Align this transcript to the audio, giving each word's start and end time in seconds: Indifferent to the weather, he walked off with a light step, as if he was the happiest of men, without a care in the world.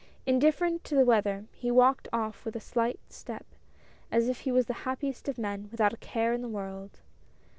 Indifferent 0.25 0.83
to 0.85 0.95
the 0.95 1.05
weather, 1.05 1.45
he 1.51 1.69
walked 1.69 2.07
off 2.11 2.43
with 2.43 2.55
a 2.55 2.63
light 2.79 2.99
step, 3.09 3.45
as 4.11 4.27
if 4.29 4.39
he 4.39 4.51
was 4.51 4.65
the 4.65 4.73
happiest 4.81 5.29
of 5.29 5.37
men, 5.37 5.67
without 5.69 5.93
a 5.93 5.97
care 5.97 6.33
in 6.33 6.41
the 6.41 6.47
world. 6.49 7.01